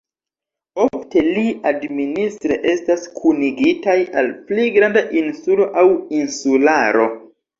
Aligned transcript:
Ofte 0.85 1.21
ili 1.31 1.41
administre 1.71 2.57
estas 2.71 3.03
kunigitaj 3.19 3.97
al 4.21 4.31
pli 4.49 4.65
granda 4.79 5.05
insulo 5.21 5.69
aŭ 5.83 5.87
insularo. 6.23 7.07